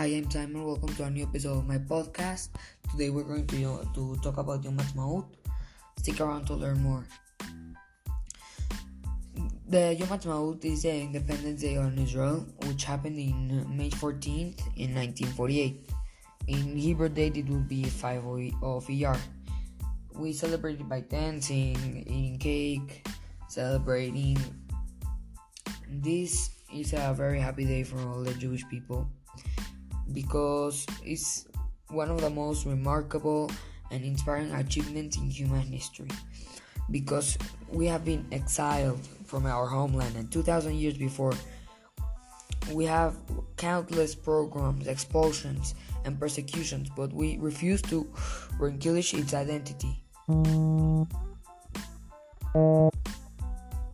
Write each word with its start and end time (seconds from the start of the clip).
Hi, 0.00 0.16
I'm 0.16 0.30
Simon. 0.30 0.64
Welcome 0.64 0.96
to 0.96 1.04
a 1.04 1.10
new 1.10 1.24
episode 1.24 1.58
of 1.58 1.68
my 1.68 1.76
podcast. 1.76 2.48
Today 2.90 3.10
we're 3.10 3.22
going 3.22 3.46
to, 3.48 3.84
to 3.92 4.16
talk 4.24 4.38
about 4.38 4.64
Yom 4.64 4.78
Ha'atzmaut. 4.78 5.26
Stick 5.98 6.22
around 6.22 6.46
to 6.46 6.54
learn 6.54 6.80
more. 6.80 7.04
The 9.68 9.92
Yom 10.00 10.08
Ha'atzmaut 10.08 10.64
is 10.64 10.88
the 10.88 11.04
Independence 11.04 11.60
Day 11.60 11.76
on 11.76 11.98
Israel, 11.98 12.46
which 12.64 12.84
happened 12.84 13.18
in 13.18 13.68
May 13.76 13.90
14th 13.90 14.64
in 14.80 14.96
1948. 14.96 15.90
In 16.48 16.76
Hebrew 16.78 17.10
date, 17.10 17.36
it 17.36 17.50
would 17.50 17.68
be 17.68 17.84
5 17.84 18.24
of 18.62 18.88
Iyar. 18.88 19.20
We 20.14 20.32
celebrated 20.32 20.88
by 20.88 21.00
dancing, 21.00 21.76
eating 22.08 22.38
cake, 22.38 23.06
celebrating. 23.48 24.40
This 25.92 26.48
is 26.72 26.94
a 26.94 27.12
very 27.12 27.38
happy 27.38 27.66
day 27.66 27.82
for 27.82 28.00
all 28.00 28.24
the 28.24 28.32
Jewish 28.32 28.66
people 28.70 29.06
because 30.12 30.86
it's 31.04 31.46
one 31.88 32.10
of 32.10 32.20
the 32.20 32.30
most 32.30 32.66
remarkable 32.66 33.50
and 33.90 34.04
inspiring 34.04 34.52
achievements 34.52 35.16
in 35.16 35.30
human 35.30 35.62
history. 35.62 36.08
Because 36.90 37.38
we 37.68 37.86
have 37.86 38.04
been 38.04 38.26
exiled 38.32 39.00
from 39.24 39.46
our 39.46 39.66
homeland, 39.66 40.16
and 40.16 40.30
2,000 40.30 40.74
years 40.74 40.98
before, 40.98 41.32
we 42.72 42.84
have 42.84 43.16
countless 43.56 44.14
pogroms, 44.14 44.86
expulsions, 44.86 45.74
and 46.04 46.18
persecutions, 46.18 46.88
but 46.96 47.12
we 47.12 47.38
refuse 47.38 47.82
to 47.82 48.10
relinquish 48.58 49.14
its 49.14 49.34
identity. 49.34 50.02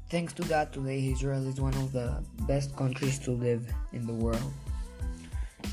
Thanks 0.09 0.33
to 0.34 0.42
that, 0.45 0.73
today 0.73 1.09
Israel 1.11 1.47
is 1.47 1.61
one 1.61 1.75
of 1.75 1.92
the 1.92 2.23
best 2.47 2.75
countries 2.77 3.19
to 3.20 3.33
live 3.33 3.67
in 3.92 4.06
the 4.06 4.12
world. 4.14 4.53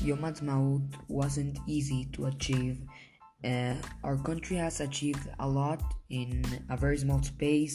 Yom 0.04 0.20
Ha'atzmaut 0.20 0.82
wasn't 1.08 1.58
easy 1.66 2.04
to 2.12 2.26
achieve. 2.26 2.76
Uh, 3.42 3.72
our 4.02 4.18
country 4.18 4.58
has 4.58 4.80
achieved 4.80 5.26
a 5.38 5.48
lot 5.48 5.80
in 6.10 6.44
a 6.68 6.76
very 6.76 6.98
small 6.98 7.22
space, 7.22 7.74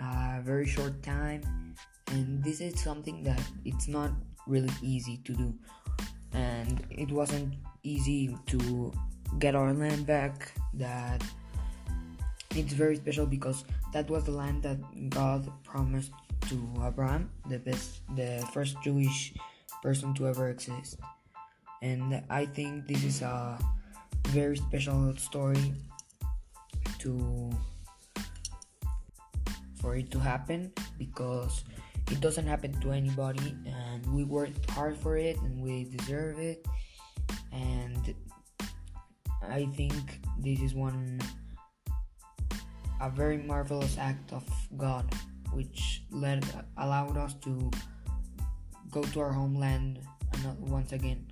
a 0.00 0.40
very 0.42 0.66
short 0.66 1.02
time, 1.02 1.74
and 2.12 2.42
this 2.42 2.62
is 2.62 2.80
something 2.80 3.22
that 3.24 3.42
it's 3.66 3.88
not 3.88 4.10
really 4.46 4.72
easy 4.80 5.18
to 5.18 5.34
do. 5.34 5.54
And 6.32 6.82
it 6.88 7.10
wasn't 7.10 7.54
easy 7.82 8.34
to 8.46 8.90
get 9.38 9.54
our 9.54 9.74
land 9.74 10.06
back. 10.06 10.52
That 10.72 11.22
it's 12.54 12.72
very 12.72 12.96
special 12.96 13.26
because 13.26 13.66
that 13.92 14.08
was 14.08 14.24
the 14.24 14.32
land 14.32 14.62
that 14.62 14.80
God 15.10 15.52
promised 15.62 16.12
to 16.48 16.56
Abraham, 16.86 17.28
the 17.50 17.58
best, 17.58 18.00
the 18.16 18.48
first 18.54 18.76
Jewish 18.82 19.34
person 19.82 20.14
to 20.14 20.26
ever 20.26 20.48
exist 20.48 20.96
and 21.82 22.22
I 22.30 22.46
think 22.46 22.86
this 22.86 23.04
is 23.04 23.22
a 23.22 23.58
very 24.28 24.56
special 24.56 25.16
story 25.16 25.74
to 26.98 27.50
for 29.80 29.96
it 29.96 30.10
to 30.10 30.18
happen 30.18 30.72
because 30.98 31.64
it 32.10 32.20
doesn't 32.20 32.46
happen 32.46 32.72
to 32.80 32.92
anybody 32.92 33.54
and 33.66 34.02
we 34.14 34.24
worked 34.24 34.70
hard 34.70 34.96
for 34.96 35.16
it 35.16 35.36
and 35.42 35.60
we 35.62 35.84
deserve 35.84 36.38
it. 36.38 36.66
And 37.52 38.14
I 39.42 39.66
think 39.76 40.20
this 40.38 40.60
is 40.60 40.74
one 40.74 41.20
a 43.00 43.10
very 43.10 43.38
marvelous 43.38 43.98
act 43.98 44.32
of 44.32 44.44
God 44.76 45.04
which 45.52 46.02
led 46.10 46.44
allowed 46.78 47.16
us 47.16 47.34
to 47.44 47.70
go 48.90 49.02
to 49.02 49.20
our 49.20 49.32
homeland 49.32 50.00
once 50.60 50.92
again 50.92 51.26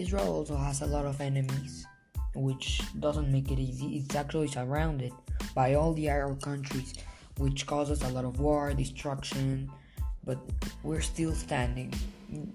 Israel 0.00 0.32
also 0.32 0.56
has 0.56 0.80
a 0.80 0.86
lot 0.86 1.04
of 1.04 1.20
enemies, 1.20 1.86
which 2.34 2.80
doesn't 3.00 3.30
make 3.30 3.50
it 3.50 3.58
easy. 3.58 3.98
It's 3.98 4.16
actually 4.16 4.48
surrounded 4.48 5.12
by 5.54 5.74
all 5.74 5.92
the 5.92 6.08
Arab 6.08 6.40
countries, 6.40 6.94
which 7.36 7.66
causes 7.66 8.00
a 8.02 8.08
lot 8.08 8.24
of 8.24 8.40
war, 8.40 8.72
destruction, 8.72 9.70
but 10.24 10.38
we're 10.82 11.02
still 11.02 11.34
standing. 11.34 11.92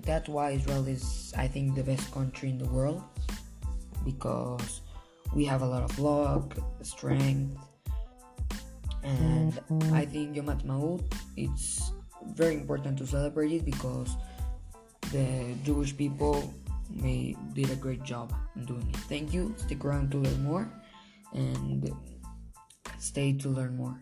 That's 0.01 0.27
why 0.27 0.57
Israel 0.57 0.87
is, 0.87 1.33
I 1.37 1.47
think, 1.47 1.75
the 1.75 1.83
best 1.83 2.11
country 2.11 2.49
in 2.49 2.57
the 2.57 2.65
world 2.65 3.03
because 4.03 4.81
we 5.35 5.45
have 5.45 5.61
a 5.61 5.65
lot 5.67 5.83
of 5.83 5.99
luck, 5.99 6.57
strength, 6.81 7.57
and 9.03 9.59
I 9.93 10.05
think 10.05 10.35
Yom 10.35 10.47
Ha'atzmaut 10.47 11.05
it's 11.37 11.91
very 12.33 12.55
important 12.55 12.97
to 12.97 13.05
celebrate 13.05 13.51
it 13.51 13.65
because 13.65 14.17
the 15.11 15.53
Jewish 15.63 15.95
people 15.95 16.51
they 16.89 17.35
did 17.53 17.69
a 17.71 17.75
great 17.75 18.03
job 18.03 18.33
in 18.55 18.65
doing 18.65 18.87
it. 18.89 18.97
Thank 19.07 19.33
you. 19.33 19.53
Stick 19.57 19.83
around 19.85 20.11
to 20.11 20.17
learn 20.17 20.43
more 20.43 20.71
and 21.33 21.91
stay 22.99 23.33
to 23.33 23.49
learn 23.49 23.75
more. 23.75 23.99